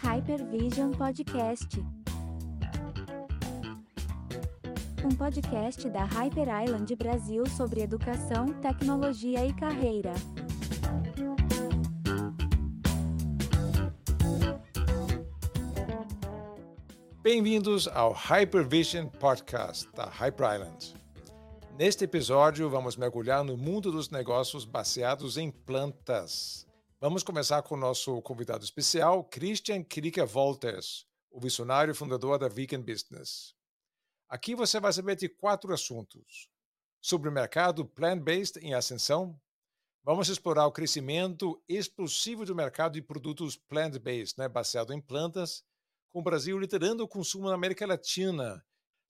[0.00, 1.80] Hypervision Podcast.
[5.04, 10.12] Um podcast da Hyper Island Brasil sobre educação, tecnologia e carreira.
[17.22, 21.01] Bem-vindos ao Hypervision Podcast da Hyper Island.
[21.78, 26.66] Neste episódio, vamos mergulhar no mundo dos negócios baseados em plantas.
[27.00, 32.82] Vamos começar com o nosso convidado especial, Christian Krieger Wolters, o visionário fundador da Vegan
[32.82, 33.54] Business.
[34.28, 36.50] Aqui você vai saber de quatro assuntos.
[37.00, 39.40] Sobre o mercado plant-based em ascensão,
[40.04, 45.64] vamos explorar o crescimento explosivo do mercado de produtos plant-based, né, baseado em plantas,
[46.10, 48.62] com o Brasil liderando o consumo na América Latina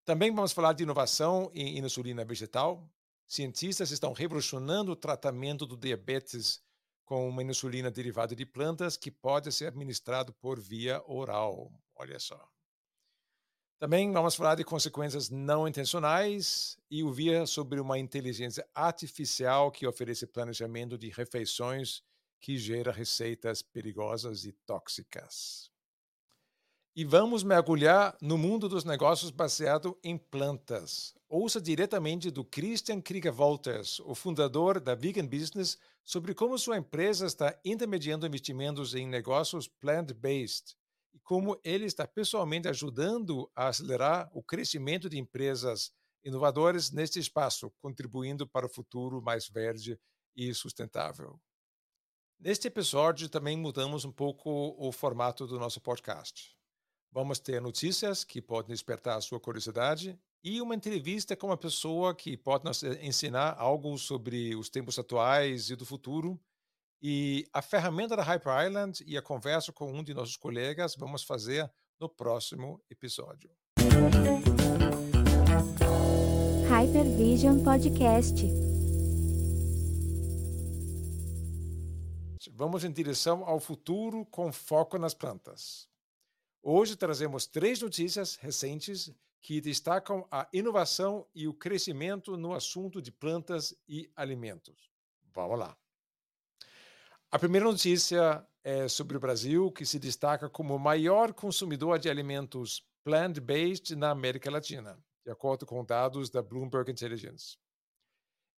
[0.05, 2.91] também vamos falar de inovação em insulina vegetal.
[3.27, 6.61] Cientistas estão revolucionando o tratamento do diabetes
[7.05, 11.73] com uma insulina derivada de plantas que pode ser administrado por via oral.
[11.95, 12.49] Olha só.
[13.79, 20.27] Também vamos falar de consequências não intencionais e ouvir sobre uma inteligência artificial que oferece
[20.27, 22.03] planejamento de refeições
[22.41, 25.72] que gera receitas perigosas e tóxicas
[26.95, 31.15] e vamos mergulhar no mundo dos negócios baseado em plantas.
[31.27, 37.25] Ouça diretamente do Christian Krieger Wolters, o fundador da Vegan Business, sobre como sua empresa
[37.25, 40.77] está intermediando investimentos em negócios plant-based
[41.15, 45.91] e como ele está pessoalmente ajudando a acelerar o crescimento de empresas
[46.23, 49.99] inovadoras neste espaço, contribuindo para o futuro mais verde
[50.37, 51.41] e sustentável.
[52.39, 56.55] Neste episódio também mudamos um pouco o formato do nosso podcast.
[57.15, 62.15] Vamos ter notícias que podem despertar a sua curiosidade e uma entrevista com uma pessoa
[62.15, 66.41] que pode nos eh, ensinar algo sobre os tempos atuais e do futuro.
[67.03, 71.23] E a ferramenta da Hyper Island e a conversa com um de nossos colegas vamos
[71.23, 73.51] fazer no próximo episódio.
[76.67, 78.43] Hypervision Podcast.
[82.55, 85.92] Vamos em direção ao futuro com foco nas plantas.
[86.65, 93.11] Hoje trazemos três notícias recentes que destacam a inovação e o crescimento no assunto de
[93.11, 94.89] plantas e alimentos.
[95.35, 95.77] Vamos lá.
[97.33, 102.09] A primeira notícia é sobre o Brasil, que se destaca como o maior consumidor de
[102.09, 107.59] alimentos plant-based na América Latina, de acordo com dados da Bloomberg Intelligence.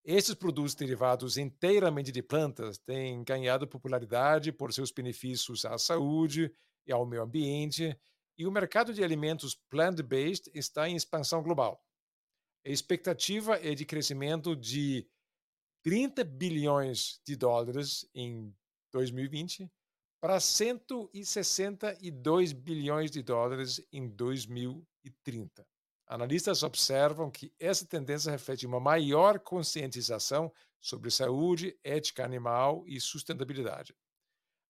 [0.03, 6.53] Esses produtos derivados inteiramente de plantas têm ganhado popularidade por seus benefícios à saúde
[6.85, 7.97] e ao meio ambiente,
[8.37, 11.83] e o mercado de alimentos plant-based está em expansão global.
[12.65, 15.05] A expectativa é de crescimento de
[15.83, 18.55] 30 bilhões de dólares em
[18.91, 19.69] 2020
[20.21, 25.67] para 162 bilhões de dólares em 2030.
[26.07, 33.93] Analistas observam que essa tendência reflete uma maior conscientização sobre saúde, ética animal e sustentabilidade.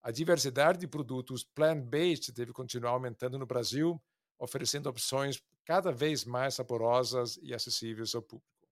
[0.04, 4.04] A diversidade de produtos plant-based deve continuar aumentando no Brasil,
[4.38, 8.68] oferecendo opções cada vez mais saborosas e acessíveis ao público.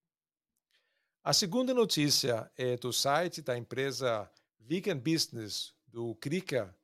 [1.24, 6.76] A segunda notícia é do site da empresa Vegan Business, do Krika,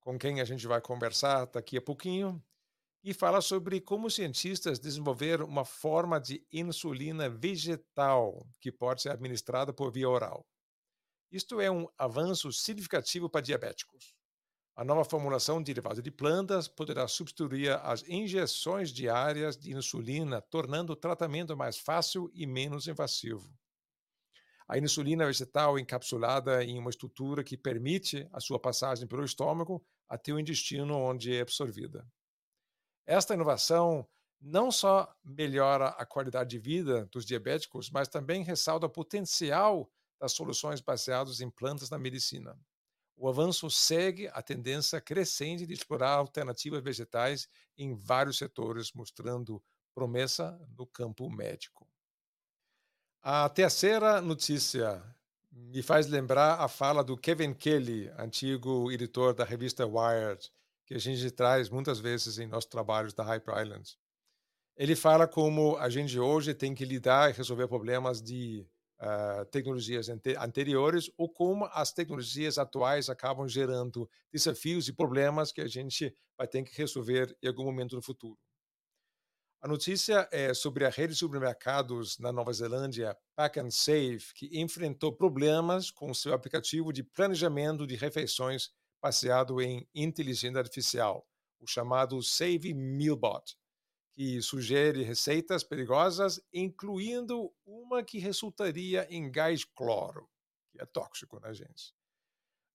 [0.00, 2.44] com quem a gente vai conversar daqui a pouquinho,
[3.02, 9.72] e fala sobre como cientistas desenvolveram uma forma de insulina vegetal que pode ser administrada
[9.72, 10.46] por via oral.
[11.34, 14.14] Isto é um avanço significativo para diabéticos.
[14.76, 20.96] A nova formulação derivada de plantas poderá substituir as injeções diárias de insulina, tornando o
[20.96, 23.52] tratamento mais fácil e menos invasivo.
[24.68, 30.32] A insulina vegetal encapsulada em uma estrutura que permite a sua passagem pelo estômago até
[30.32, 32.06] o intestino onde é absorvida.
[33.04, 34.08] Esta inovação
[34.40, 39.90] não só melhora a qualidade de vida dos diabéticos, mas também ressalta o potencial
[40.24, 42.58] das soluções baseadas em plantas na medicina.
[43.14, 49.62] O avanço segue a tendência crescente de explorar alternativas vegetais em vários setores, mostrando
[49.94, 51.86] promessa no campo médico.
[53.20, 55.04] A terceira notícia
[55.52, 60.50] me faz lembrar a fala do Kevin Kelly, antigo editor da revista Wired,
[60.86, 63.98] que a gente traz muitas vezes em nossos trabalhos da Hyper Islands.
[64.74, 68.66] Ele fala como a gente hoje tem que lidar e resolver problemas de
[69.00, 75.60] uh, tecnologias ante anteriores ou como as tecnologias atuais acabam gerando desafios e problemas que
[75.60, 78.38] a gente vai ter que resolver em algum momento no futuro.
[79.64, 84.60] A notícia é sobre a rede de supermercados na Nova Zelândia, Pack and Save, que
[84.60, 88.70] enfrentou problemas com seu aplicativo de planejamento de refeições
[89.02, 91.26] baseado em inteligência artificial,
[91.58, 93.56] o chamado Save Mealbot,
[94.14, 100.30] que sugere receitas perigosas, incluindo uma que resultaria em gás cloro,
[100.70, 101.92] que é tóxico, né, gente?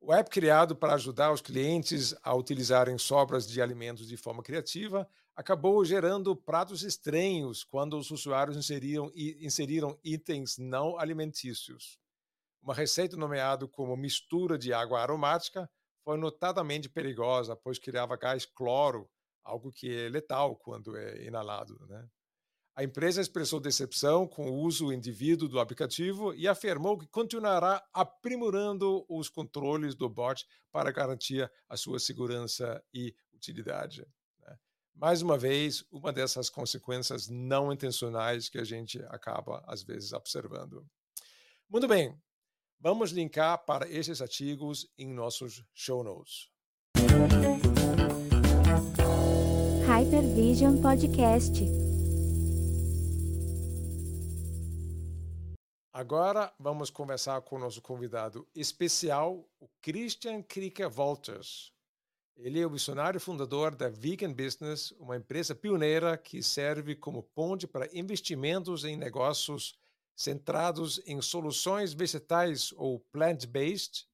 [0.01, 5.09] O app criado para ajudar os clientes a utilizarem sobras de alimentos de forma criativa
[5.35, 11.97] acabou gerando pratos estranhos quando os usuários inseriram, inseriram itens não alimentícios.
[12.61, 15.69] Uma receita nomeada como mistura de água aromática
[16.03, 19.09] foi notadamente perigosa, pois criava gás cloro,
[19.43, 21.77] algo que é letal quando é inalado.
[21.87, 22.07] Né?
[22.79, 29.05] A empresa expressou decepção com o uso indivíduo do aplicativo e afirmou que continuará aprimorando
[29.09, 34.07] os controles do bot para garantir a sua segurança e utilidade.
[34.39, 34.57] Né?
[34.95, 40.85] Mais uma vez, uma dessas consequências não intencionais que a gente acaba, às vezes, observando.
[41.69, 42.17] Muito bem,
[42.79, 46.49] vamos linkar para esses artigos em nossos show notes.
[49.89, 51.63] Hypervision Podcast.
[55.91, 61.73] Agora vamos conversar com o nosso convidado especial, o Christian Krieger Walters.
[62.37, 67.65] Ele é o missionário fundador da Vegan Business, uma empresa pioneira que serve como ponte
[67.65, 69.75] para investimentos em negócios
[70.15, 74.07] centrados em soluções vegetais ou plant-based.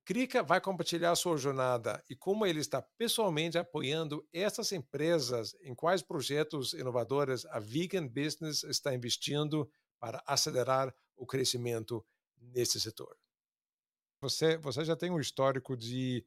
[0.00, 5.74] O Krika vai compartilhar sua jornada e como ele está pessoalmente apoiando essas empresas em
[5.74, 9.70] quais projetos inovadores a Vegan Business está investindo
[10.00, 12.04] para acelerar o crescimento
[12.36, 13.16] nesse setor.
[14.22, 16.24] Você, você já tem um histórico de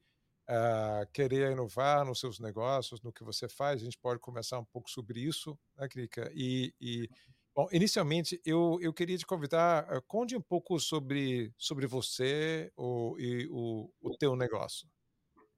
[0.48, 3.80] uh, querer inovar nos seus negócios, no que você faz.
[3.80, 6.30] A gente pode conversar um pouco sobre isso, né, Krika?
[6.34, 7.08] E, e
[7.54, 13.16] bom, inicialmente eu, eu queria te convidar, uh, conte um pouco sobre, sobre você o,
[13.18, 14.88] e o, o teu negócio.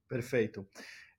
[0.07, 0.67] Perfeito.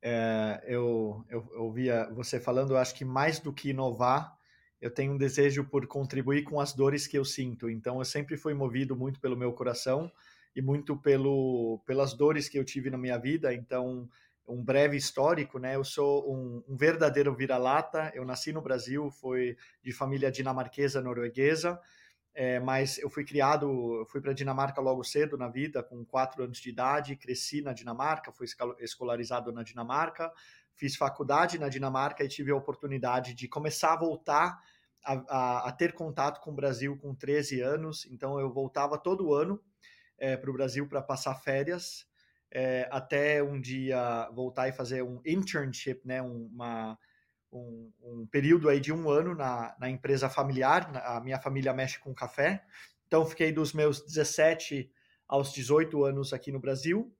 [0.00, 4.38] É, eu, eu, eu ouvia você falando, acho que mais do que inovar,
[4.80, 7.69] eu tenho um desejo por contribuir com as dores que eu sinto.
[7.69, 10.10] Então, eu sempre fui movido muito pelo meu coração
[10.54, 13.52] e muito pelo, pelas dores que eu tive na minha vida.
[13.52, 14.08] Então,
[14.49, 15.77] um breve histórico, né?
[15.77, 18.11] Eu sou um, um verdadeiro vira-lata.
[18.15, 21.81] Eu nasci no Brasil, fui de família dinamarquesa norueguesa,
[22.35, 26.59] é, mas eu fui criado, fui para Dinamarca logo cedo na vida, com quatro anos
[26.59, 28.47] de idade, cresci na Dinamarca, fui
[28.79, 30.33] escolarizado na Dinamarca,
[30.75, 34.61] fiz faculdade na Dinamarca e tive a oportunidade de começar a voltar
[35.05, 38.06] a, a, a ter contato com o Brasil com 13 anos.
[38.06, 39.61] Então, eu voltava todo ano
[40.19, 42.06] é, para o Brasil para passar férias,
[42.50, 46.99] é, até um dia voltar e fazer um internship, né, uma,
[47.53, 50.91] um, um período aí de um ano na, na empresa familiar.
[51.05, 52.65] A minha família mexe com café.
[53.06, 54.91] Então, fiquei dos meus 17
[55.27, 57.15] aos 18 anos aqui no Brasil.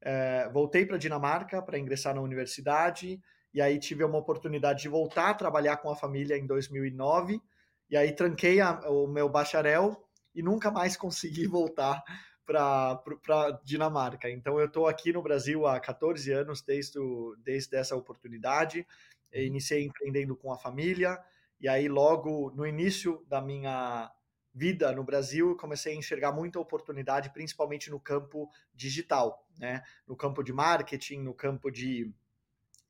[0.00, 3.20] É, voltei para Dinamarca para ingressar na universidade
[3.54, 7.40] e aí tive uma oportunidade de voltar a trabalhar com a família em 2009
[7.88, 9.96] e aí tranquei a, o meu bacharel
[10.34, 12.02] e nunca mais consegui voltar
[12.44, 14.30] para Dinamarca.
[14.30, 18.86] Então eu estou aqui no Brasil há 14 anos desde, o, desde essa oportunidade.
[19.30, 21.18] Eu iniciei empreendendo com a família
[21.60, 24.10] e aí logo no início da minha
[24.54, 29.82] vida no Brasil, comecei a enxergar muita oportunidade, principalmente no campo digital, né?
[30.06, 32.12] No campo de marketing, no campo de,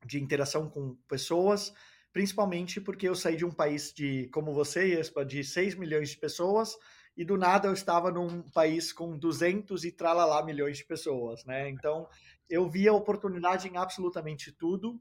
[0.05, 1.73] de interação com pessoas,
[2.13, 6.17] principalmente porque eu saí de um país de, como você, Espa, de 6 milhões de
[6.17, 6.77] pessoas,
[7.17, 11.69] e do nada eu estava num país com 200 e tralalá milhões de pessoas, né?
[11.69, 12.09] Então,
[12.49, 15.01] eu via oportunidade em absolutamente tudo,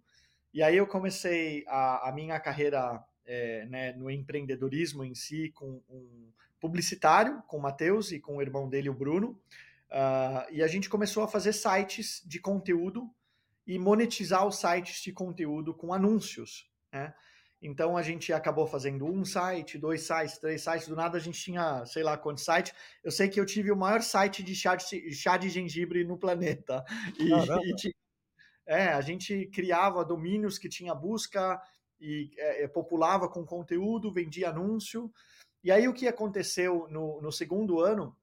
[0.54, 5.82] e aí eu comecei a, a minha carreira é, né, no empreendedorismo em si com
[5.90, 9.40] um publicitário, com o Matheus e com o irmão dele, o Bruno.
[9.90, 13.10] Uh, e a gente começou a fazer sites de conteúdo
[13.66, 16.70] e monetizar os sites de conteúdo com anúncios.
[16.92, 17.14] Né?
[17.62, 20.88] Então a gente acabou fazendo um site, dois sites, três sites.
[20.88, 22.74] Do nada a gente tinha, sei lá quantos sites.
[23.04, 26.18] Eu sei que eu tive o maior site de chá de, chá de gengibre no
[26.18, 26.84] planeta.
[27.20, 27.94] E, e,
[28.66, 31.62] é, a gente criava domínios que tinha busca
[32.00, 35.12] e é, populava com conteúdo, vendia anúncio.
[35.64, 38.18] E aí o que aconteceu no, no segundo ano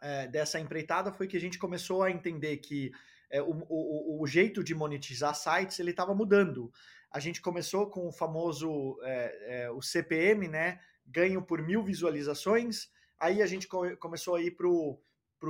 [0.00, 2.90] é, dessa empreitada foi que a gente começou a entender que
[3.30, 6.72] é, o, o, o, jeito de monetizar sites ele estava mudando.
[7.10, 10.80] A gente começou com o famoso é, é o CPM, né?
[11.06, 12.90] Ganho por mil visualizações.
[13.18, 15.00] Aí a gente co começou a ir para o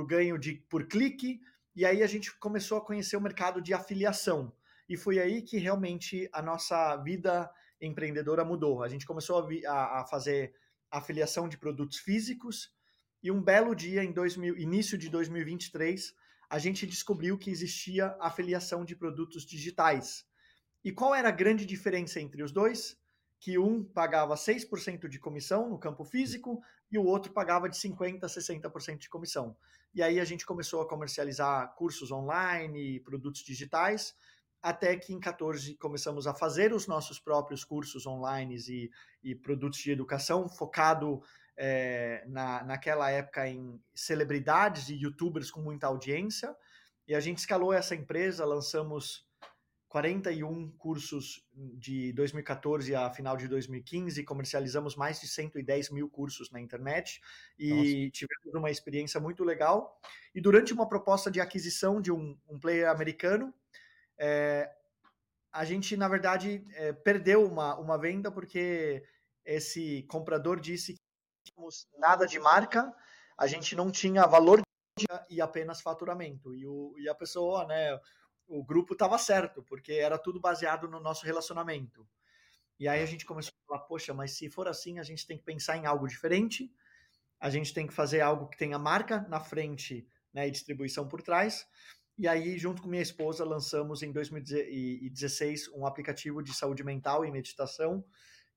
[0.07, 1.41] ganho de por clique.
[1.75, 4.53] E aí a gente começou a conhecer o mercado de afiliação.
[4.87, 7.49] E foi aí que realmente a nossa vida
[7.79, 8.83] empreendedora mudou.
[8.83, 10.53] A gente começou a, a, a fazer
[10.91, 12.73] afiliação de produtos físicos
[13.21, 16.15] e um belo dia, em 2000, início de 2023,
[16.49, 20.25] a gente descobriu que existia afiliação de produtos digitais.
[20.83, 22.97] E qual era a grande diferença entre os dois?
[23.39, 28.23] Que um pagava 6% de comissão no campo físico e o outro pagava de 50%
[28.23, 29.55] a 60% de comissão.
[29.93, 34.15] E aí a gente começou a comercializar cursos online e produtos digitais,
[34.61, 38.91] até que em 14 começamos a fazer os nossos próprios cursos online e,
[39.23, 41.21] e produtos de educação, focado
[41.57, 46.55] é, na, naquela época em celebridades e youtubers com muita audiência.
[47.07, 49.27] E a gente escalou essa empresa, lançamos
[49.89, 56.61] 41 cursos de 2014 a final de 2015, comercializamos mais de 110 mil cursos na
[56.61, 57.19] internet
[57.57, 58.11] e Nossa.
[58.11, 59.99] tivemos uma experiência muito legal.
[60.33, 63.51] E durante uma proposta de aquisição de um, um player americano,
[64.15, 64.71] é,
[65.51, 69.03] a gente, na verdade, é, perdeu uma, uma venda porque
[69.43, 72.93] esse comprador disse que não tínhamos nada de marca,
[73.35, 74.61] a gente não tinha valor
[75.29, 76.53] e apenas faturamento.
[76.53, 77.99] E, o, e a pessoa, né,
[78.49, 82.05] o grupo estava certo, porque era tudo baseado no nosso relacionamento.
[82.79, 85.37] E aí a gente começou a falar, poxa, mas se for assim, a gente tem
[85.37, 86.73] que pensar em algo diferente,
[87.39, 91.21] a gente tem que fazer algo que tenha marca na frente né, e distribuição por
[91.21, 91.67] trás.
[92.17, 97.31] E aí, junto com minha esposa, lançamos em 2016 um aplicativo de saúde mental e
[97.31, 98.03] meditação,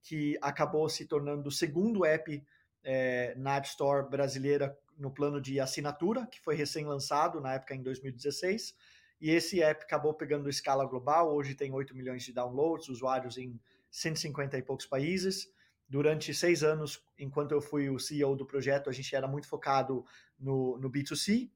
[0.03, 2.43] que acabou se tornando o segundo app
[2.83, 7.83] é, na App Store brasileira no plano de assinatura, que foi recém-lançado na época em
[7.83, 8.75] 2016
[9.23, 13.57] e esse app acabou pegando escala global, hoje tem 8 milhões de downloads, usuários em
[13.89, 15.49] 150 e poucos países.
[15.89, 20.05] Durante seis anos, enquanto eu fui o CEO do projeto, a gente era muito focado
[20.37, 21.51] no, no B2C, uh,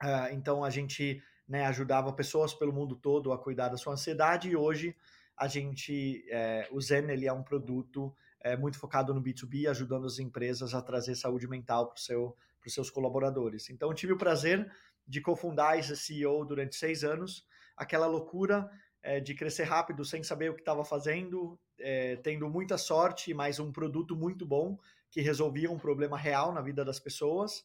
[0.00, 4.50] ah, então a gente né, ajudava pessoas pelo mundo todo a cuidar da sua ansiedade
[4.50, 4.96] e hoje
[5.36, 10.06] a gente, é, o Zen ele é um produto é, muito focado no B2B, ajudando
[10.06, 13.70] as empresas a trazer saúde mental para seu, os seus colaboradores.
[13.70, 14.70] Então, tive o prazer
[15.10, 17.44] de cofundar esse CEO durante seis anos,
[17.76, 18.70] aquela loucura
[19.02, 23.58] é, de crescer rápido sem saber o que estava fazendo, é, tendo muita sorte, mas
[23.58, 24.78] um produto muito bom
[25.10, 27.64] que resolvia um problema real na vida das pessoas.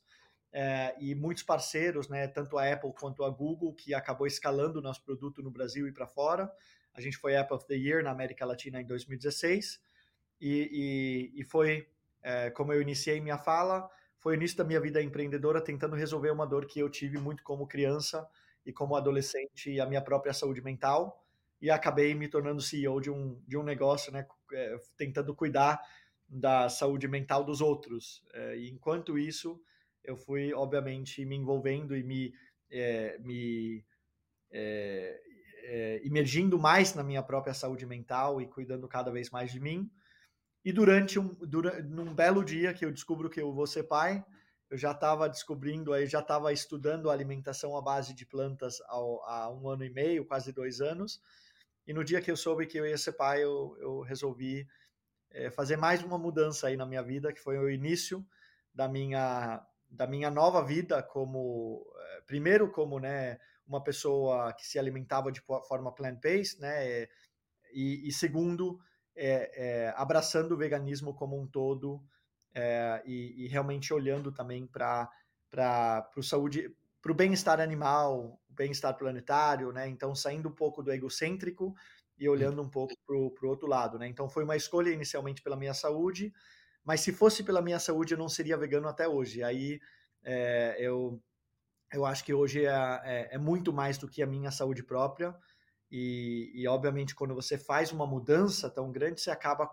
[0.52, 4.82] É, e muitos parceiros, né, tanto a Apple quanto a Google, que acabou escalando o
[4.82, 6.52] nosso produto no Brasil e para fora.
[6.96, 9.80] A gente foi Apple of the Year na América Latina em 2016
[10.42, 11.88] e, e, e foi,
[12.24, 13.88] é, como eu iniciei minha fala,
[14.25, 17.44] foi o início da minha vida empreendedora, tentando resolver uma dor que eu tive muito
[17.44, 18.27] como criança
[18.65, 21.24] e como adolescente, e a minha própria saúde mental.
[21.62, 25.79] E acabei me tornando CEO de um, de um negócio, né, é, tentando cuidar
[26.27, 28.25] da saúde mental dos outros.
[28.34, 29.62] É, e enquanto isso,
[30.03, 32.34] eu fui, obviamente, me envolvendo e me,
[32.72, 33.86] é, me
[34.51, 35.22] é,
[35.65, 39.88] é, mais na minha própria saúde mental e cuidando cada vez mais de mim.
[40.65, 44.25] E durante um, durante, num belo dia que eu descubro que eu vou ser pai,
[44.67, 49.53] eu já estava descobrindo, aí já estava estudando alimentação à base de plantas ao, há
[49.53, 51.22] um ano e meio, quase dois anos.
[51.86, 54.67] E no dia que eu soube que eu ia ser pai, eu, eu resolvi
[55.29, 58.25] é, fazer mais uma mudança aí na minha vida, que foi o início
[58.74, 64.79] da minha da minha nova vida como é, primeiro como né uma pessoa que se
[64.79, 67.07] alimentava de forma plant-based, né,
[67.74, 68.79] e, e segundo
[69.15, 72.03] é, é, abraçando o veganismo como um todo
[72.53, 75.10] é, e, e, realmente olhando também para
[76.15, 79.88] o saúde, para o bem-estar animal, bem-estar planetário, né?
[79.88, 81.75] Então saindo um pouco do egocêntrico
[82.17, 84.07] e olhando um pouco para o outro lado, né?
[84.07, 86.34] Então foi uma escolha inicialmente pela minha saúde,
[86.84, 89.43] mas se fosse pela minha saúde eu não seria vegano até hoje.
[89.43, 89.79] Aí
[90.24, 91.22] é, eu
[91.91, 95.36] eu acho que hoje é, é, é muito mais do que a minha saúde própria.
[95.92, 99.70] E, e, obviamente, quando você faz uma mudança tão grande, você acaba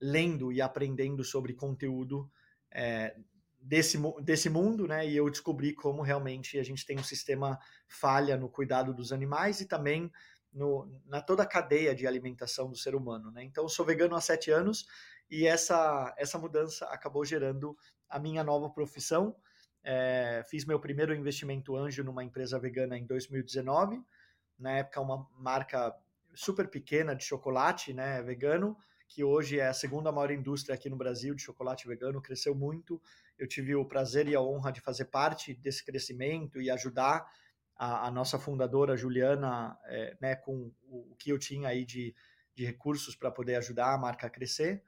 [0.00, 2.30] lendo e aprendendo sobre conteúdo
[2.70, 3.16] é,
[3.60, 5.08] desse, desse mundo, né?
[5.08, 9.60] E eu descobri como realmente a gente tem um sistema falha no cuidado dos animais
[9.60, 10.12] e também
[10.52, 13.42] no, na toda a cadeia de alimentação do ser humano, né?
[13.42, 14.86] Então, eu sou vegano há sete anos
[15.30, 17.76] e essa, essa mudança acabou gerando
[18.08, 19.34] a minha nova profissão.
[19.82, 24.02] É, fiz meu primeiro investimento anjo numa empresa vegana em 2019
[24.58, 25.94] na época uma marca
[26.34, 28.76] super pequena de chocolate, né, vegano,
[29.08, 33.00] que hoje é a segunda maior indústria aqui no Brasil de chocolate vegano, cresceu muito.
[33.38, 37.24] Eu tive o prazer e a honra de fazer parte desse crescimento e ajudar
[37.76, 42.14] a, a nossa fundadora Juliana, é, né, com o, o, que eu tinha aí de,
[42.54, 44.82] de recursos para poder ajudar a marca a crescer.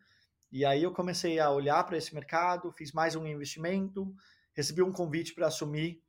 [0.50, 4.12] E aí eu comecei a olhar para esse mercado, fiz mais um investimento,
[4.54, 6.02] recebi um convite para assumir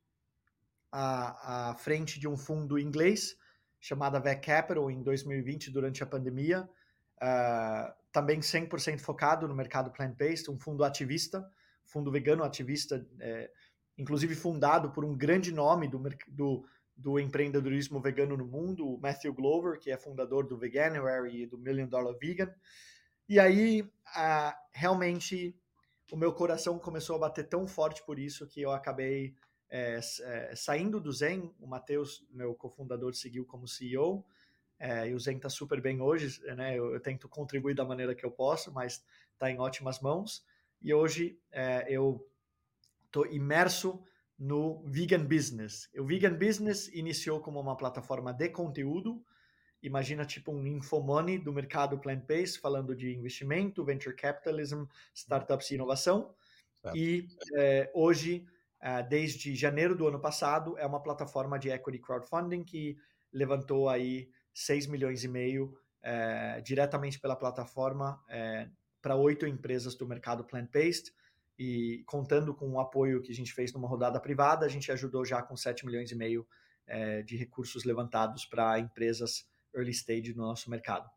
[0.90, 3.36] a, a frente de um fundo inglês
[3.80, 6.68] chamada VEC Capital em 2020, durante a pandemia.
[7.22, 11.48] uh, também 100% focado no mercado plant-based, um fundo ativista,
[11.84, 13.50] fundo vegano ativista, é,
[13.96, 16.66] inclusive fundado por um grande nome do, do,
[16.96, 21.58] do, empreendedorismo vegano no mundo, o Matthew Glover, que é fundador do Veganuary e do
[21.58, 22.52] Million Dollar Vegan.
[23.28, 25.54] E aí, uh, realmente,
[26.10, 29.34] o meu coração começou a bater tão forte por isso que eu acabei
[29.70, 31.54] é, é, saindo do Zen.
[31.60, 34.24] O Matheus, meu cofundador, seguiu como CEO.
[34.78, 36.78] É, e o Zen está super bem hoje, né?
[36.78, 40.44] Eu, eu, tento contribuir da maneira que eu posso, mas está em ótimas mãos.
[40.80, 42.24] E hoje é, eu
[43.06, 44.02] estou imerso
[44.38, 45.90] no Vegan Business.
[45.98, 49.24] O Vegan Business iniciou como uma plataforma de conteúdo.
[49.82, 56.34] Imagina tipo um infomoney do mercado plant-based, falando de investimento, venture capitalism, startups e inovação.
[56.94, 58.46] E é, hoje,
[59.08, 62.96] desde janeiro do ano passado, é uma plataforma de equity crowdfunding que
[63.32, 68.68] levantou aí 6 milhões e meio é, diretamente pela plataforma é,
[69.00, 71.12] para oito empresas do mercado plant-based
[71.58, 75.24] e contando com o apoio que a gente fez numa rodada privada, a gente ajudou
[75.24, 76.46] já com 7 milhões e meio
[76.86, 81.08] é, de recursos levantados para empresas early stage no nosso mercado.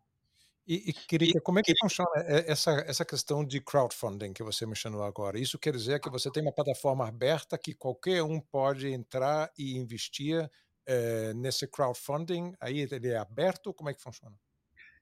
[0.68, 2.12] E, e queria, como é que funciona
[2.48, 5.39] essa, essa questão de crowdfunding que você mencionou agora?
[5.39, 9.75] Isso quer dizer que você tem uma plataforma aberta que qualquer um pode entrar e
[9.77, 10.50] investir
[10.86, 12.53] é, nesse crowdfunding?
[12.60, 13.74] Aí ele é aberto?
[13.74, 14.36] Como é que funciona?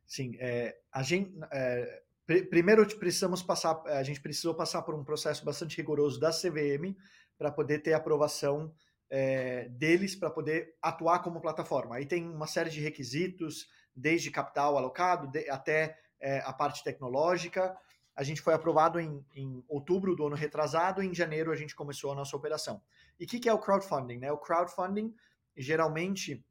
[0.05, 5.45] Sim, é, a gente, é, primeiro precisamos passar, a gente precisou passar por um processo
[5.45, 6.95] bastante rigoroso da CVM
[7.37, 8.73] para poder ter aprovação
[9.09, 11.95] é, deles para poder atuar como plataforma.
[11.95, 13.67] Aí tem uma série de requisitos,
[13.99, 17.77] desde capital alocado de, até é, a parte tecnológica.
[18.15, 21.75] A gente foi aprovado em, em, outubro do ano retrasado, e em janeiro a gente
[21.75, 22.81] começou a nossa operação.
[23.19, 24.17] E o que, que, é o crowdfunding?
[24.17, 24.31] Né?
[24.31, 25.13] O crowdfunding,
[25.55, 26.45] geralmente,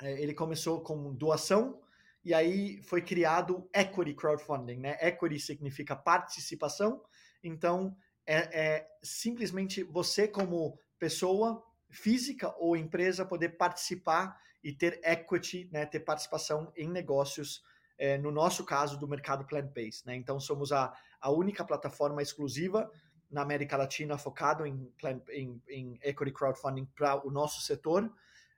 [0.00, 1.80] é, ele começou com doação
[2.24, 4.98] e aí foi criado equity crowdfunding, né?
[5.00, 7.02] Equity significa participação,
[7.42, 15.68] então é, é simplesmente você como pessoa física ou empresa poder participar e ter equity,
[15.72, 15.86] né?
[15.86, 17.62] Ter participação em negócios
[17.98, 20.06] é, no nosso caso, do mercado plant-based.
[20.06, 20.14] Né?
[20.14, 22.90] Então, somos a, a única plataforma exclusiva
[23.28, 24.90] na América Latina focado em,
[25.30, 28.10] em, em equity crowdfunding para o nosso setor.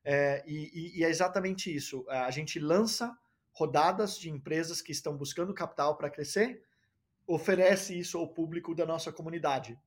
[0.04, 2.04] É, e, e, é exatamente isso.
[2.08, 3.16] A gente lança
[3.52, 6.62] rodadas de empresas que estão buscando capital para crescer,
[7.26, 9.78] oferece isso ao público da nossa comunidade.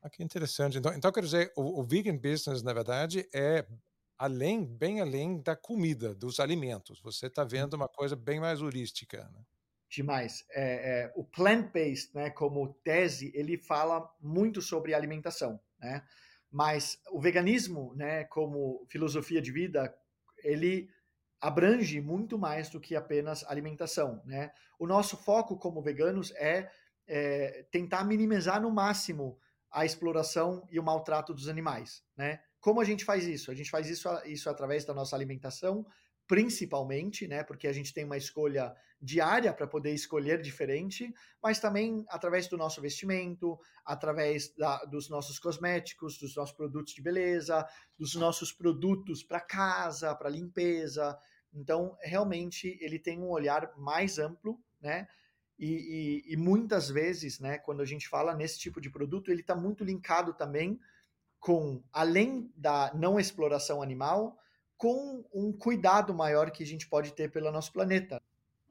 [0.00, 0.78] Ah, que interessante.
[0.78, 3.66] Então, então quer dizer, o, o vegan business, na verdade, é
[4.22, 7.00] além, bem além da comida, dos alimentos.
[7.00, 9.28] Você está vendo uma coisa bem mais holística.
[9.34, 9.44] Né?
[9.90, 10.46] Demais.
[10.50, 16.04] É, é, o plant-based, né, como tese, ele fala muito sobre alimentação, né?
[16.48, 19.92] Mas o veganismo, né, como filosofia de vida,
[20.38, 20.88] ele
[21.40, 24.52] abrange muito mais do que apenas alimentação, né?
[24.78, 26.70] O nosso foco como veganos é,
[27.08, 29.36] é, tentar minimizar no máximo
[29.68, 32.40] a exploração e o maltrato dos animais, né?
[32.62, 33.50] Como a gente faz isso?
[33.50, 35.84] A gente faz isso, isso através da nossa alimentação,
[36.26, 37.44] principalmente, né?
[37.44, 42.56] Porque a gente tem uma escolha diária para poder escolher diferente, mas também através do
[42.56, 47.66] nosso vestimento, através da, dos nossos cosméticos, dos nossos produtos de beleza,
[47.98, 51.18] dos nossos produtos para casa, para limpeza,
[51.54, 55.06] então, realmente, ele tem um olhar mais amplo, né?
[55.58, 59.42] E, e, e muitas vezes, né, quando a gente fala nesse tipo de produto, ele
[59.42, 60.80] está muito linkado também
[61.42, 64.38] com, além da não exploração animal,
[64.76, 68.22] com um cuidado maior que a gente pode ter pelo nosso planeta.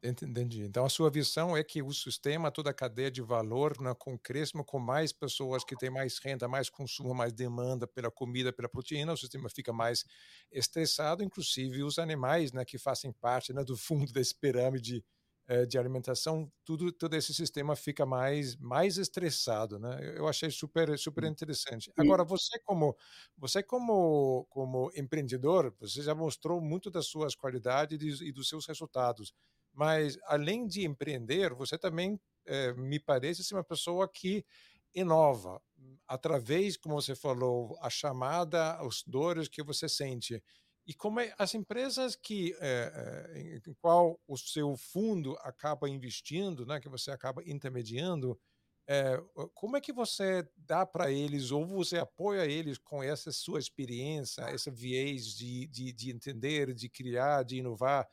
[0.01, 0.63] Entendi.
[0.63, 4.17] Então, a sua visão é que o sistema, toda a cadeia de valor, né, com
[4.17, 8.69] crescimento, com mais pessoas que têm mais renda, mais consumo, mais demanda pela comida, pela
[8.69, 10.05] proteína, o sistema fica mais
[10.49, 15.03] estressado, inclusive os animais, né, que fazem parte né, do fundo desse pirâmide
[15.51, 20.13] eh, de alimentação, tudo, todo esse sistema fica mais, mais estressado, né?
[20.17, 21.91] Eu achei super, super interessante.
[21.97, 22.95] Agora, você como,
[23.37, 29.33] você como, como empreendedor, você já mostrou muito das suas qualidades e dos seus resultados.
[29.73, 34.45] Mas, além de empreender, você também é, me parece ser uma pessoa que
[34.93, 35.61] inova
[36.07, 40.43] através, como você falou, a chamada, os dores que você sente.
[40.87, 46.65] E como é, as empresas que é, em, em qual o seu fundo acaba investindo,
[46.65, 48.39] né, que você acaba intermediando,
[48.87, 49.17] é,
[49.53, 54.41] como é que você dá para eles, ou você apoia eles com essa sua experiência,
[54.43, 58.07] essa viés de, de, de entender, de criar, de inovar?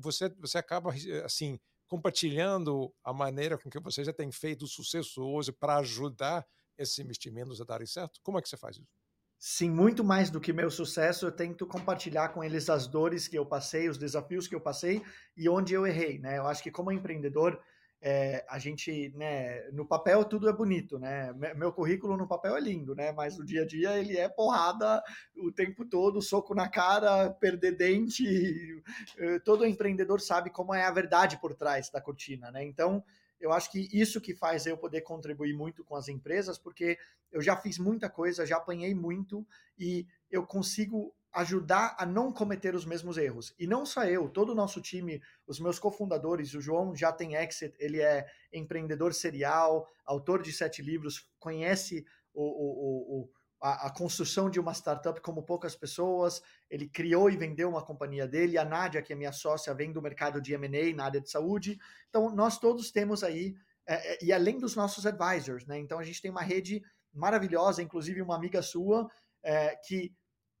[0.00, 0.92] Você, você acaba,
[1.24, 6.46] assim, compartilhando a maneira com que você já tem feito sucesso hoje para ajudar
[6.78, 8.20] esses investimentos a darem certo?
[8.22, 9.05] Como é que você faz isso?
[9.48, 13.38] Sim, muito mais do que meu sucesso, eu tento compartilhar com eles as dores que
[13.38, 15.00] eu passei, os desafios que eu passei
[15.36, 16.36] e onde eu errei, né?
[16.38, 17.56] Eu acho que como empreendedor,
[18.02, 21.32] é, a gente, né, no papel tudo é bonito, né?
[21.54, 23.12] Meu currículo no papel é lindo, né?
[23.12, 25.00] Mas no dia a dia ele é porrada
[25.36, 28.24] o tempo todo, soco na cara, perder dente.
[29.44, 32.64] Todo empreendedor sabe como é a verdade por trás da cortina, né?
[32.64, 33.00] Então,
[33.40, 36.98] eu acho que isso que faz eu poder contribuir muito com as empresas, porque
[37.30, 39.46] eu já fiz muita coisa, já apanhei muito
[39.78, 43.54] e eu consigo ajudar a não cometer os mesmos erros.
[43.58, 47.34] E não só eu, todo o nosso time, os meus cofundadores, o João já tem
[47.34, 53.90] exit, ele é empreendedor serial, autor de sete livros, conhece o, o, o a, a,
[53.90, 56.42] construção de uma startup como poucas pessoas.
[56.70, 58.58] Ele criou e vendeu uma companhia dele.
[58.58, 61.78] A Nádia, que é minha sócia, vem do mercado de M&A na área de saúde.
[62.08, 63.54] Então, nós todos temos aí,
[63.86, 65.78] é, é, e além dos nossos advisors, né?
[65.78, 69.08] Então, a gente tem uma rede maravilhosa, inclusive uma amiga sua,
[69.42, 70.14] é, que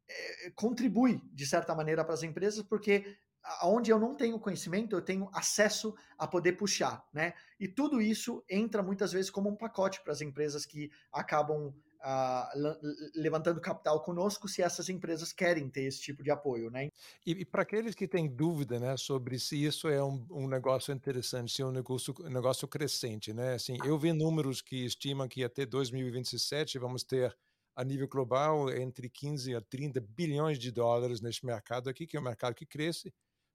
[0.08, 3.16] é, contribui, de certa maneira, para as empresas, porque
[3.62, 7.32] onde eu não tenho conhecimento, eu tenho acesso a poder puxar, né?
[7.60, 11.72] E tudo isso entra muitas vezes como um pacote para as empresas que acabam
[12.04, 12.78] uh,
[13.14, 16.90] levantando capital conosco se essas empresas querem ter esse tipo de apoio, né?
[17.24, 20.92] E, e para aqueles que têm dúvida, né, sobre se isso é um, um negócio
[20.92, 23.54] interessante, se é um negócio, um negócio crescente, né?
[23.54, 27.36] Assim, eu vi números que estimam que até 2027 vamos ter
[27.74, 32.20] a nível global entre 15 a 30 bilhões de dólares neste mercado aqui, que é
[32.20, 33.12] um mercado que cresce.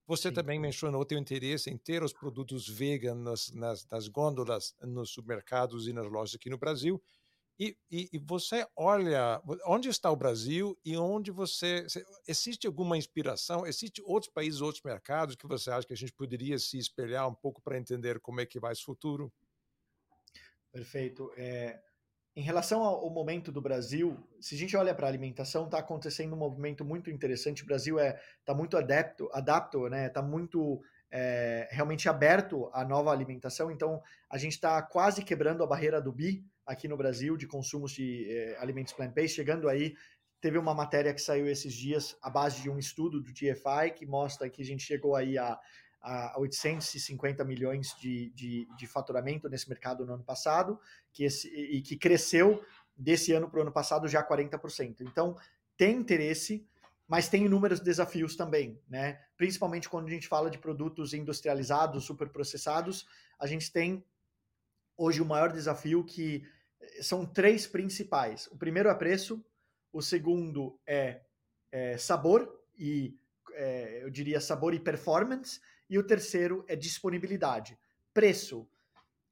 [0.07, 0.33] Você Sim.
[0.33, 5.93] também mencionou teu interesse em ter os produtos veganos nas, nas gôndolas, nos supermercados e
[5.93, 7.01] nas lojas aqui no Brasil.
[7.63, 11.85] E, e, e, você olha onde está o Brasil e onde você.
[12.27, 13.67] Existe alguma inspiração?
[13.67, 17.35] Existe outros países, outros mercados que você acha que a gente poderia se espelhar um
[17.35, 19.31] pouco para entender como é que vai esse futuro?
[20.71, 21.31] Perfeito.
[21.37, 21.79] É,
[22.35, 26.33] em relação ao, momento do Brasil, se a gente olha para a alimentação, está acontecendo
[26.33, 27.61] um movimento muito interessante.
[27.61, 30.07] O Brasil está é, tá muito adepto, adapto, né?
[30.07, 33.69] Está muito é, realmente aberto à nova alimentação.
[33.69, 37.91] Então, a gente está quase quebrando a barreira do bi aqui no Brasil de consumos
[37.91, 39.95] de eh, alimentos plant-based, chegando aí.
[40.39, 44.05] Teve uma matéria que saiu esses dias, à base de um estudo do GFI, que
[44.05, 45.59] mostra que a gente chegou aí a,
[46.01, 50.79] a 850 milhões de, de, de, faturamento nesse mercado no ano passado,
[51.13, 52.63] que esse, e que cresceu
[52.97, 55.01] desse ano para o ano passado já 40%.
[55.01, 55.35] Então,
[55.77, 56.67] tem interesse,
[57.07, 59.19] mas tem inúmeros desafios também, né?
[59.37, 63.05] Principalmente quando a gente fala de produtos industrializados, superprocessados,
[63.39, 64.03] a gente tem
[65.01, 66.47] hoje o maior desafio que
[67.01, 68.47] são três principais.
[68.47, 69.43] O primeiro é preço,
[69.91, 71.21] o segundo é,
[71.71, 73.17] é sabor e
[73.53, 75.59] é, eu diria sabor e performance,
[75.89, 77.77] e o terceiro é disponibilidade.
[78.13, 78.69] Preço.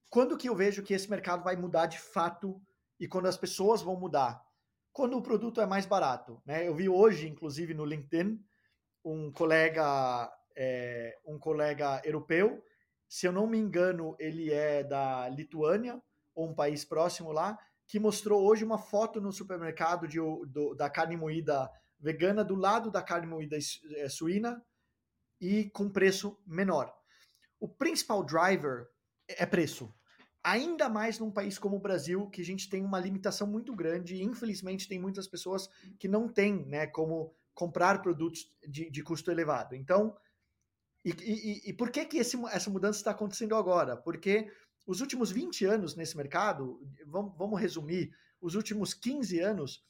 [0.09, 2.59] Quando que eu vejo que esse mercado vai mudar de fato
[2.99, 4.43] e quando as pessoas vão mudar?
[4.91, 6.41] Quando o produto é mais barato.
[6.45, 6.67] Né?
[6.67, 8.43] Eu vi hoje, inclusive, no LinkedIn,
[9.05, 12.61] um colega, é, um colega europeu,
[13.09, 15.99] se eu não me engano, ele é da Lituânia,
[16.35, 20.89] ou um país próximo lá, que mostrou hoje uma foto no supermercado de, do, da
[20.89, 21.69] carne moída
[21.99, 23.57] vegana do lado da carne moída
[23.95, 24.63] é, suína
[25.41, 26.93] e com preço menor.
[27.59, 28.87] O principal driver
[29.27, 29.93] é preço.
[30.43, 34.15] Ainda mais num país como o Brasil, que a gente tem uma limitação muito grande
[34.15, 35.67] e infelizmente tem muitas pessoas
[35.99, 39.75] que não têm né, como comprar produtos de, de custo elevado.
[39.75, 40.15] Então,
[41.03, 43.95] e, e, e, por que, que esse, essa mudança está acontecendo agora?
[43.95, 44.51] Porque
[44.85, 49.83] os últimos 20 anos nesse mercado, vamos, vamos resumir, os últimos 15 anos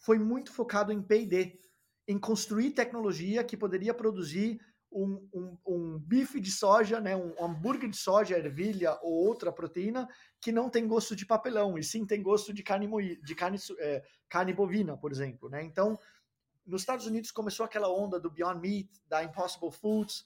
[0.00, 1.58] foi muito focado em P&D,
[2.06, 4.60] em construir tecnologia que poderia produzir
[4.90, 10.06] um, um, um, bife de soja, né, um hambúrguer de soja, ervilha ou outra proteína
[10.40, 14.04] que não tem gosto de papelão, e sim tem gosto de carne, de carne, é,
[14.28, 15.48] carne bovina, por exemplo.
[15.48, 15.62] Né?
[15.62, 15.98] Então,
[16.66, 20.24] nos Estados Unidos começou aquela onda do Beyond Meat, da Impossible Foods,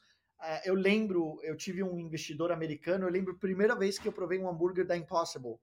[0.64, 4.38] eu lembro, eu tive um investidor americano, eu lembro a primeira vez que eu provei
[4.38, 5.56] um hambúrguer da Impossible.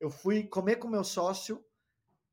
[0.00, 1.64] Eu fui comer com meu sócio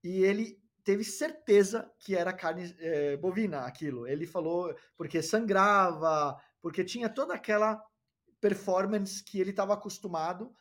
[0.04, 4.08] e ele teve certeza que era carne é, bovina aquilo.
[4.08, 7.84] Ele falou porque sangrava, porque tinha toda aquela
[8.40, 10.54] performance que ele estava acostumado.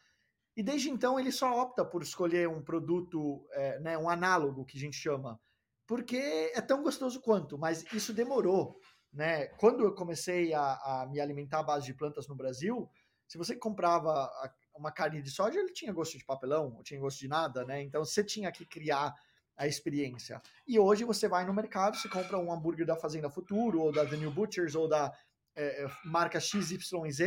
[0.56, 4.76] E desde então ele só opta por escolher um produto, é, né, um análogo que
[4.76, 5.40] a gente chama,
[5.86, 6.16] porque
[6.54, 7.56] é tão gostoso quanto.
[7.56, 8.78] Mas isso demorou
[9.12, 9.46] né?
[9.46, 12.88] Quando eu comecei a, a, me alimentar à base de plantas no Brasil,
[13.26, 17.00] se você comprava a, uma carne de soja, ele tinha gosto de papelão, não tinha
[17.00, 17.82] gosto de nada, né?
[17.82, 19.14] Então você tinha que criar
[19.56, 20.40] a experiência.
[20.66, 24.06] E hoje você vai no mercado, você compra um hambúrguer da Fazenda Futuro, ou da
[24.06, 25.12] The New Butchers, ou da
[25.54, 27.20] é, é marca XYZ,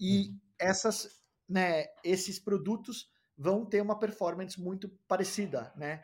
[0.00, 0.40] e uhum.
[0.58, 6.02] essas, né, esses produtos vão ter uma performance muito parecida, né?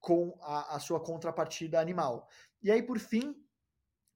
[0.00, 2.26] com a, a sua contrapartida animal.
[2.62, 3.36] E aí, por fim,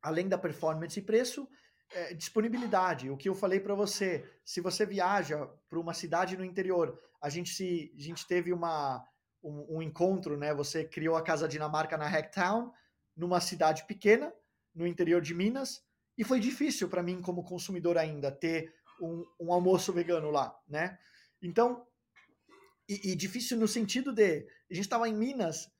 [0.04, 1.48] além da performance e preço,
[1.90, 3.08] é, disponibilidade.
[3.08, 7.30] O que eu falei para você, se você viaja para uma cidade no interior, a
[7.30, 9.02] gente se, a gente teve uma
[9.42, 10.52] um, um, encontro, né?
[10.54, 12.70] Você criou a casa Dinamarca na Hacktown,
[13.16, 14.30] numa cidade pequena,
[14.74, 15.82] no interior de Minas,
[16.18, 20.98] e foi difícil para mim como consumidor ainda ter um, um, almoço vegano lá, né?
[21.40, 21.86] Então,
[22.86, 25.70] e, e difícil no sentido de a gente estava em Minas,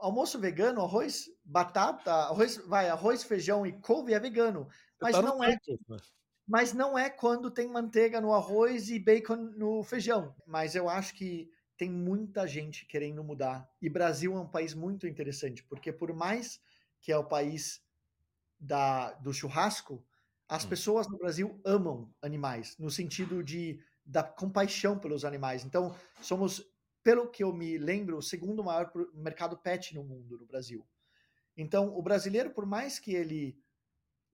[0.00, 4.68] almoço vegano, arroz, batata, arroz, vai, arroz, feijão e couve é vegano,
[5.00, 5.58] mas tá não é.
[5.88, 5.98] Né?
[6.46, 10.34] Mas não é quando tem manteiga no arroz e bacon no feijão.
[10.46, 13.68] Mas eu acho que tem muita gente querendo mudar.
[13.80, 16.60] E Brasil é um país muito interessante, porque por mais
[17.00, 17.80] que é o país
[18.58, 20.04] da, do churrasco,
[20.48, 20.68] as hum.
[20.68, 25.64] pessoas no Brasil amam animais, no sentido de da compaixão pelos animais.
[25.64, 26.66] Então, somos
[27.02, 30.86] pelo que eu me lembro, o segundo maior mercado pet no mundo, no Brasil.
[31.56, 33.56] Então, o brasileiro, por mais que ele,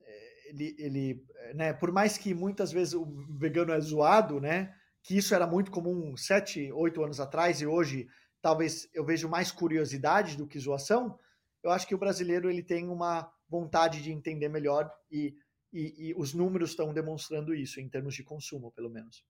[0.00, 3.04] eh, ele, ele eh, né, por mais que muitas vezes o
[3.38, 8.08] vegano é zoado, né, que isso era muito comum sete, oito anos atrás e hoje
[8.42, 11.18] talvez eu vejo mais curiosidade do que zoação,
[11.62, 15.34] eu acho que o brasileiro ele tem uma vontade de entender melhor e,
[15.72, 19.24] e, e os números estão demonstrando isso em termos de consumo, pelo menos.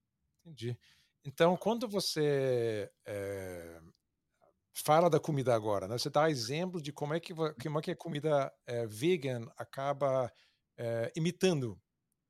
[0.44, 0.79] Entendi.
[1.27, 3.81] Então, quando você é,
[4.73, 7.91] fala da comida agora, né, você dá exemplo de como é que, como é que
[7.91, 10.33] a comida é, vegan acaba
[10.79, 11.77] é, imitando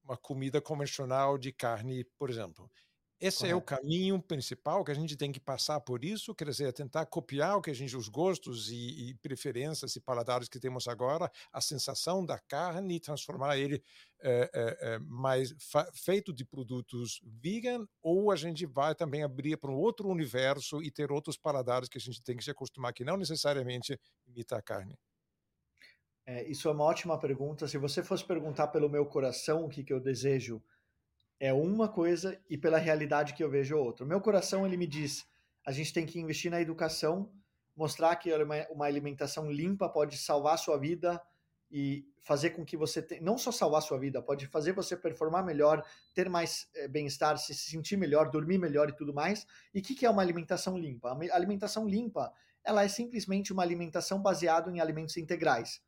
[0.03, 2.71] uma comida convencional de carne, por exemplo.
[3.19, 3.55] Esse Correto.
[3.55, 7.07] é o caminho principal que a gente tem que passar por isso, quer dizer, tentar
[7.07, 11.31] copiar o que a gente, os gostos e, e preferências e paladares que temos agora,
[11.51, 13.83] a sensação da carne e transformar ele
[14.21, 15.55] é, é, é, mais
[15.95, 20.91] feito de produtos vegan, ou a gente vai também abrir para um outro universo e
[20.91, 24.63] ter outros paladares que a gente tem que se acostumar, que não necessariamente imita a
[24.63, 24.99] carne.
[26.27, 27.67] É, isso é uma ótima pergunta.
[27.67, 30.61] Se você fosse perguntar pelo meu coração o que, que eu desejo
[31.39, 34.05] é uma coisa e pela realidade que eu vejo outra.
[34.05, 35.27] O meu coração ele me diz:
[35.65, 37.31] a gente tem que investir na educação,
[37.77, 38.31] mostrar que
[38.71, 41.21] uma alimentação limpa pode salvar a sua vida
[41.71, 45.45] e fazer com que você não só salvar a sua vida, pode fazer você performar
[45.45, 49.47] melhor, ter mais bem-estar, se sentir melhor, dormir melhor e tudo mais.
[49.75, 51.11] E o que, que é uma alimentação limpa?
[51.11, 52.33] A alimentação limpa
[52.67, 55.81] ela é simplesmente uma alimentação baseada em alimentos integrais.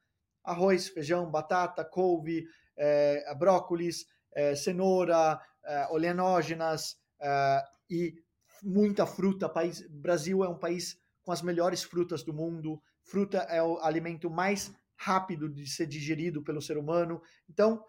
[0.45, 8.15] Arroz, feijão, batata, couve, é, brócolis, é, cenoura, é, oleanógenas é, e
[8.63, 9.49] muita fruta.
[9.49, 12.81] País, Brasil é um país com as melhores frutas do mundo.
[13.03, 17.23] Fruta é o alimento mais rápido de ser digerido pelo ser humano.
[17.49, 17.85] Então,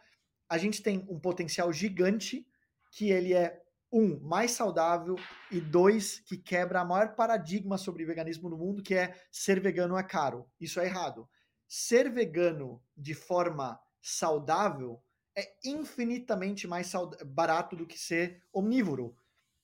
[0.47, 2.45] a gente tem um potencial gigante
[2.91, 5.15] que ele é um mais saudável
[5.51, 9.97] e dois que quebra a maior paradigma sobre veganismo no mundo, que é ser vegano
[9.97, 10.47] é caro.
[10.59, 11.27] Isso é errado.
[11.67, 15.01] Ser vegano de forma saudável
[15.39, 16.91] é infinitamente mais
[17.25, 19.15] barato do que ser omnívoro,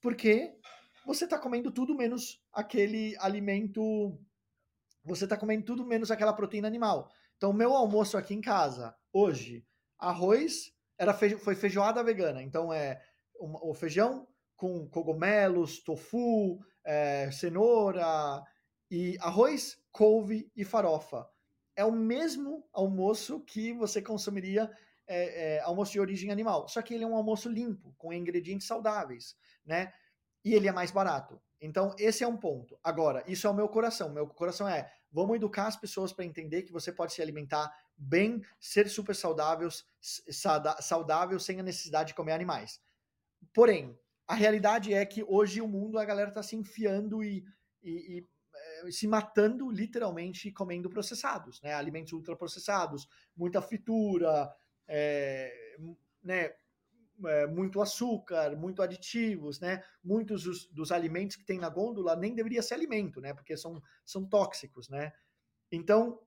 [0.01, 0.55] porque
[1.05, 4.17] você está comendo tudo menos aquele alimento,
[5.03, 7.11] você está comendo tudo menos aquela proteína animal.
[7.37, 9.65] Então, meu almoço aqui em casa, hoje,
[9.99, 12.41] arroz era feijo, foi feijoada vegana.
[12.41, 13.01] Então, é
[13.37, 18.41] o feijão com cogumelos, tofu, é, cenoura
[18.89, 21.27] e arroz, couve e farofa.
[21.75, 24.71] É o mesmo almoço que você consumiria
[25.07, 26.67] é, é, almoço de origem animal.
[26.67, 29.93] Só que ele é um almoço limpo, com ingredientes saudáveis, né?
[30.43, 31.41] E ele é mais barato.
[31.59, 32.77] Então, esse é um ponto.
[32.83, 34.09] Agora, isso é o meu coração.
[34.09, 38.41] Meu coração é: vamos educar as pessoas para entender que você pode se alimentar bem,
[38.59, 39.69] ser super saudável,
[40.01, 42.79] saudável sem a necessidade de comer animais.
[43.53, 47.45] Porém, a realidade é que hoje o mundo, a galera está se enfiando e,
[47.81, 48.27] e, e
[48.87, 51.73] é, se matando literalmente comendo processados, né?
[51.73, 54.51] Alimentos ultraprocessados, muita fritura,
[54.87, 55.77] é,
[56.23, 56.53] né,
[57.25, 59.83] é, muito açúcar, muito aditivos, né?
[60.03, 63.33] Muitos dos, dos, alimentos que tem na gôndola nem deveria ser alimento, né?
[63.33, 65.13] Porque são, são tóxicos, né?
[65.71, 66.19] Então,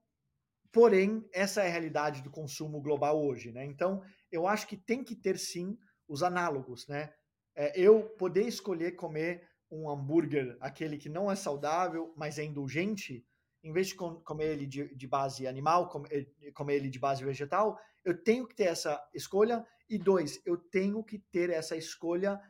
[0.72, 3.64] porém, essa é a realidade do consumo global hoje, né?
[3.64, 7.12] Então, eu acho que tem que ter sim os análogos, né?
[7.54, 13.26] É, eu poder escolher comer um hambúrguer, aquele que não é saudável, mas é indulgente,
[13.62, 17.78] em vez de comer ele de, de base animal, comer, comer ele de base vegetal,
[18.04, 19.66] eu tenho que ter essa escolha.
[19.88, 22.40] E dois, eu tenho que ter essa escolha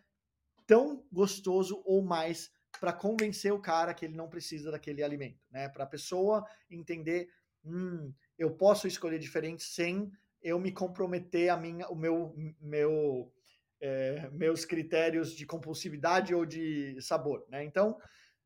[0.66, 5.68] tão gostoso ou mais para convencer o cara que ele não precisa daquele alimento, né?
[5.68, 7.28] Para a pessoa entender,
[7.64, 10.10] hum, eu posso escolher diferente sem
[10.42, 13.32] eu me comprometer a minha, o meu, meu,
[13.80, 17.64] é, meus critérios de compulsividade ou de sabor, né?
[17.64, 17.98] Então,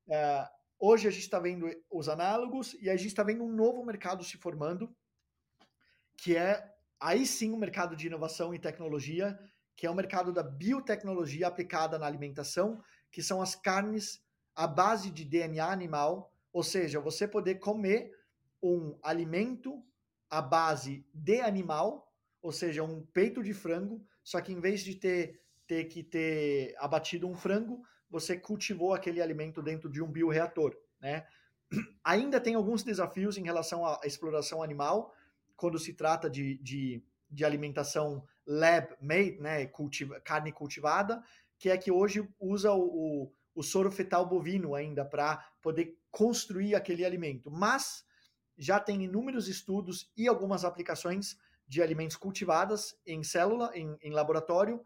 [0.08, 0.46] é,
[0.84, 4.24] Hoje a gente está vendo os análogos e a gente está vendo um novo mercado
[4.24, 4.92] se formando,
[6.18, 9.38] que é aí sim o um mercado de inovação e tecnologia,
[9.76, 14.20] que é o mercado da biotecnologia aplicada na alimentação, que são as carnes
[14.56, 18.10] à base de DNA animal, ou seja, você poder comer
[18.60, 19.80] um alimento
[20.28, 24.96] à base de animal, ou seja, um peito de frango, só que em vez de
[24.96, 30.76] ter, ter que ter abatido um frango, você cultivou aquele alimento dentro de um bioreator,
[31.00, 31.26] né?
[32.04, 35.14] Ainda tem alguns desafios em relação à exploração animal,
[35.56, 41.22] quando se trata de, de, de alimentação lab-made, né, cultiva, carne cultivada,
[41.58, 46.74] que é que hoje usa o, o, o soro fetal bovino ainda para poder construir
[46.74, 47.50] aquele alimento.
[47.50, 48.04] Mas
[48.58, 54.84] já tem inúmeros estudos e algumas aplicações de alimentos cultivadas em célula, em, em laboratório,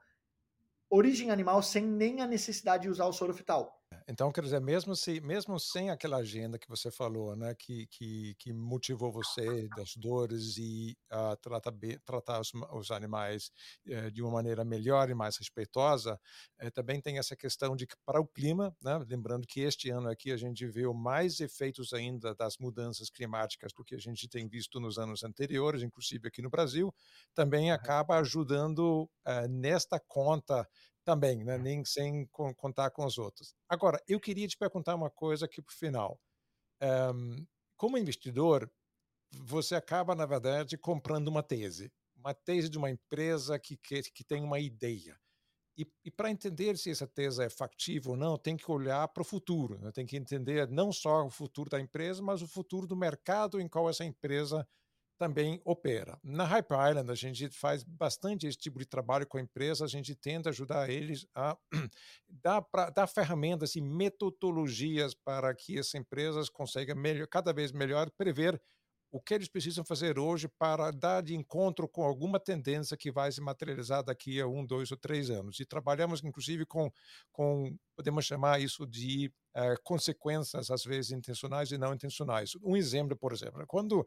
[0.91, 3.86] origem animal sem nem a necessidade de usar o soro fetal.
[4.09, 8.35] Então, quer dizer, mesmo, se, mesmo sem aquela agenda que você falou, né, que, que,
[8.39, 11.73] que motivou você das dores e uh, tratar,
[12.05, 13.51] tratar os, os animais
[13.89, 16.21] uh, de uma maneira melhor e mais respeitosa,
[16.63, 20.09] uh, também tem essa questão de que para o clima, né, lembrando que este ano
[20.09, 24.49] aqui a gente viu mais efeitos ainda das mudanças climáticas do que a gente tem
[24.49, 26.95] visto nos anos anteriores, inclusive aqui no Brasil,
[27.35, 30.69] também acaba ajudando eh, nesta conta
[31.07, 31.57] também, né?
[31.57, 33.55] nem sem contar com os outros.
[33.69, 36.21] Agora, eu queria te perguntar uma coisa aqui para o final.
[36.83, 38.69] Um, como investidor,
[39.33, 44.25] você acaba, na verdade, comprando uma tese, uma tese de uma empresa que, que, que
[44.25, 45.17] tem uma ideia.
[45.79, 49.21] E, e para entender se essa tese é factível ou não, tem que olhar para
[49.21, 49.93] o futuro, né?
[49.93, 53.69] tem que entender não só o futuro da empresa, mas o futuro do mercado em
[53.69, 54.67] qual essa empresa
[55.19, 56.19] também opera.
[56.23, 59.89] Na Hype Island, a gente faz bastante esse tipo de trabalho com a empresa, a
[59.89, 61.57] gente tenta ajudar eles a
[62.29, 68.11] dar, pra, dar ferramentas e metodologias para que essas empresas consigam melhor, cada vez melhor
[68.11, 68.61] prever
[69.11, 73.31] o que eles precisam fazer hoje para dar de encontro com alguma tendência que vai
[73.31, 75.61] se materializar daqui a um, dois ou três anos.
[75.61, 76.91] E trabalhamos, inclusive, com,
[77.33, 82.53] com podemos chamar isso de uh, consequências, às vezes intencionais e não intencionais.
[82.63, 84.07] Um exemplo, por exemplo, quando uh,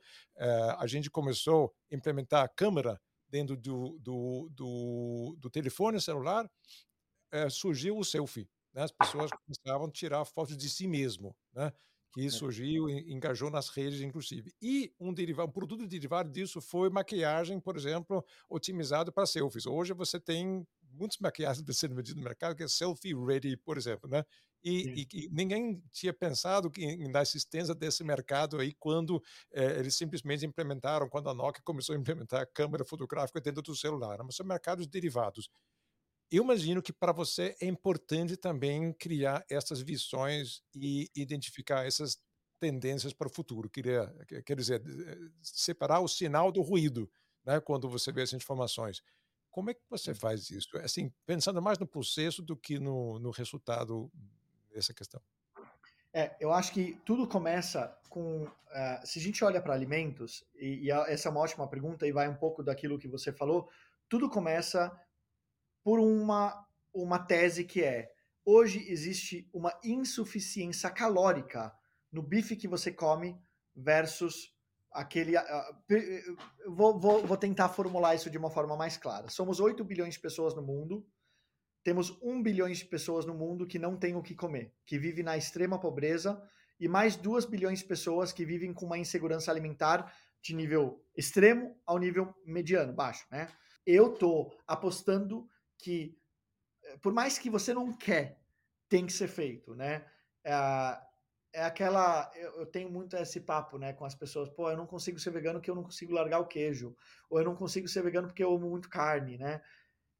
[0.77, 6.45] a gente começou a implementar a câmera dentro do, do, do, do telefone celular,
[7.33, 8.49] uh, surgiu o selfie.
[8.73, 8.83] Né?
[8.83, 11.35] As pessoas começavam a tirar fotos de si mesmo.
[11.53, 11.71] Né?
[12.11, 12.29] Que é.
[12.29, 14.53] surgiu e engajou nas redes, inclusive.
[14.61, 19.65] E um, derivado, um produto derivado disso foi maquiagem, por exemplo, otimizado para selfies.
[19.65, 24.09] Hoje você tem muitas maquiagens sendo vendidas no mercado que é selfie ready, por exemplo,
[24.09, 24.23] né?
[24.61, 29.95] E, e, e ninguém tinha pensado que, na existência desse mercado aí quando é, eles
[29.95, 34.21] simplesmente implementaram, quando a Nokia começou a implementar a câmera fotográfica dentro do celular.
[34.23, 35.49] Mas são mercados derivados
[36.31, 42.17] eu imagino que para você é importante também criar essas visões e identificar essas
[42.59, 43.69] tendências para o futuro.
[43.69, 44.13] Queria,
[44.45, 47.09] quer dizer, eh, separar o sinal do ruído,
[47.43, 49.01] né, quando você vê essas informações.
[49.49, 50.77] Como é que você faz isso?
[50.77, 54.11] Assim, pensando mais no processo do que no, no resultado
[54.71, 55.21] dessa questão.
[56.13, 58.43] É, eu acho que tudo começa com.
[58.43, 62.11] Uh, se a gente olha para alimentos, e, e, essa é uma ótima pergunta e
[62.11, 63.69] vai um pouco daquilo que você falou,
[64.07, 64.91] tudo começa
[65.83, 68.11] por uma, uma tese que é:
[68.45, 71.73] hoje existe uma insuficiência calórica
[72.11, 73.39] no bife que você come
[73.75, 74.53] versus
[74.91, 75.37] aquele.
[75.37, 76.37] Uh,
[76.67, 79.29] vou, vou, vou tentar formular isso de uma forma mais clara.
[79.29, 81.05] Somos 8 bilhões de pessoas no mundo.
[81.83, 85.23] Temos 1 bilhão de pessoas no mundo que não têm o que comer, que vivem
[85.23, 86.41] na extrema pobreza,
[86.79, 91.77] e mais 2 bilhões de pessoas que vivem com uma insegurança alimentar de nível extremo
[91.85, 93.47] ao nível mediano, baixo, né?
[93.85, 95.47] Eu tô apostando
[95.79, 96.15] que,
[96.83, 98.39] eh, por mais que você não quer,
[98.87, 100.05] tem que ser feito, né?
[100.43, 100.53] É,
[101.53, 102.31] é aquela.
[102.35, 104.49] Eu, eu, tenho muito esse papo, né, com as pessoas.
[104.49, 106.95] Pô, eu não consigo ser vegano porque eu não consigo largar o queijo.
[107.29, 109.61] Ou eu não consigo ser vegano porque eu amo muito carne, né?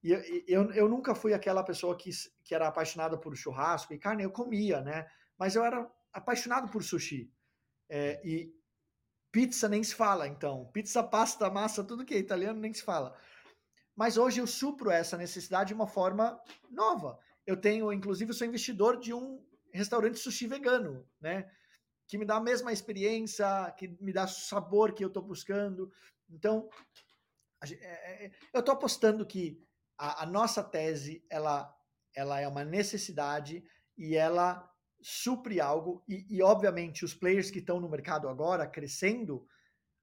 [0.01, 2.09] E eu, eu, eu nunca fui aquela pessoa que,
[2.43, 5.07] que era apaixonada por churrasco e carne, eu comia, né?
[5.37, 7.31] Mas eu era apaixonado por sushi.
[7.89, 8.53] É, e
[9.31, 10.65] pizza nem se fala, então.
[10.71, 13.15] Pizza, pasta, massa, tudo que é italiano nem se fala.
[13.99, 17.19] Mas hoje eu supro essa necessidade de uma forma nova.
[17.45, 21.51] Eu tenho, inclusive, sou investidor de um restaurante sushi vegano, né?
[22.07, 23.45] Que me dá a mesma experiência,
[23.77, 25.91] que me dá o sabor que eu estou buscando.
[26.29, 26.69] Então,
[27.61, 29.61] é, é, eu estou apostando que
[29.97, 31.69] a, a, nossa tese ela,
[32.15, 33.65] ela é uma necessidade
[33.97, 34.65] e ela
[35.01, 36.01] supre algo.
[36.07, 39.45] E, e obviamente, os players que estão no mercado agora crescendo,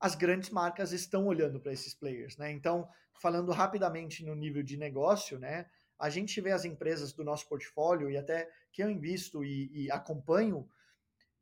[0.01, 2.51] as grandes marcas estão olhando para esses players, né?
[2.51, 2.89] Então,
[3.21, 5.67] falando rapidamente no nível de negócio, né?
[5.99, 9.91] A gente vê as empresas do nosso portfólio e até que eu invisto e, e
[9.91, 10.69] acompanho,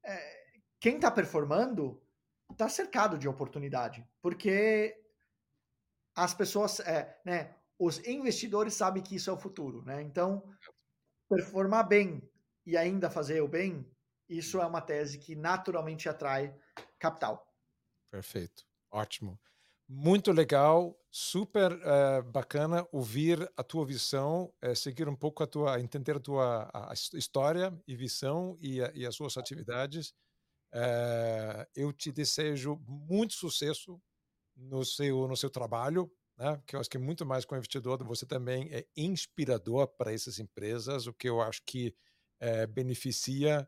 [0.05, 0.44] é,
[0.78, 2.00] quem está performando
[2.52, 4.96] está cercado de oportunidade, porque
[6.14, 10.00] as pessoas, é, né, os investidores sabem que isso é o futuro, né?
[10.02, 10.42] Então,
[11.28, 12.22] performar bem
[12.64, 13.84] e ainda fazer o bem,
[14.28, 16.55] isso é uma tese que naturalmente atrai
[16.98, 17.44] capital.
[18.14, 19.40] Perfeito, ótimo.
[19.88, 25.80] Muito legal, super uh, bacana ouvir a tua visão, uh, seguir um pouco a tua,
[25.80, 30.14] entender a tua a história e visão e, a, e as suas atividades.
[30.74, 34.00] Uh, eu te desejo muito sucesso
[34.56, 36.62] no seu no seu trabalho, né?
[36.66, 41.06] Que eu acho que muito mais com investidor, você também é inspirador para essas empresas,
[41.06, 41.94] o que eu acho que
[42.72, 43.66] beneficia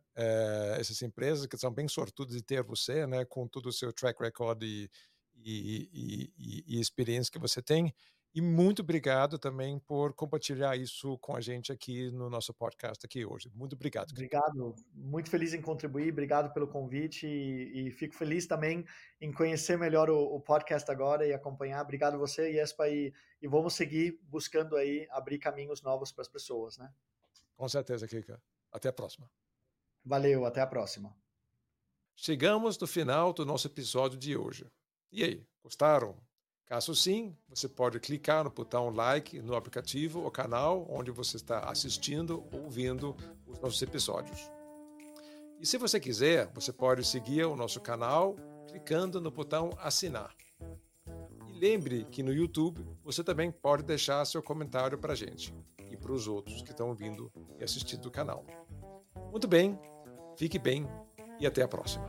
[0.78, 3.24] essas empresas que são bem sortudas de ter você, né?
[3.24, 4.90] Com todo o seu track record e
[5.44, 7.94] e, e, e, experiência que você tem.
[8.34, 13.24] E muito obrigado também por compartilhar isso com a gente aqui no nosso podcast aqui
[13.24, 13.50] hoje.
[13.54, 14.10] Muito obrigado.
[14.10, 14.74] Obrigado.
[14.92, 16.12] Muito feliz em contribuir.
[16.12, 18.84] Obrigado pelo convite e, fico feliz também
[19.22, 21.82] em conhecer melhor o, o, podcast agora e acompanhar.
[21.82, 23.10] Obrigado você, Iespa, e,
[23.40, 26.92] e vamos seguir buscando aí abrir caminhos novos para as pessoas, né?
[27.56, 28.38] Com certeza, Kika.
[28.76, 29.30] Até a próxima.
[30.04, 31.16] Valeu, até a próxima.
[32.14, 34.66] Chegamos no final do nosso episódio de hoje.
[35.10, 36.14] E aí, gostaram?
[36.66, 41.60] Caso sim, você pode clicar no botão like no aplicativo ou canal onde você está
[41.70, 43.16] assistindo ou ouvindo
[43.46, 44.50] os nossos episódios.
[45.58, 48.36] E se você quiser, você pode seguir o nosso canal
[48.68, 50.34] clicando no botão assinar.
[51.48, 55.54] E lembre que no YouTube você também pode deixar seu comentário para a gente
[55.90, 58.44] e para os outros que estão ouvindo e assistindo o canal.
[59.30, 59.78] Muito bem,
[60.36, 60.86] fique bem
[61.38, 62.06] e até a próxima.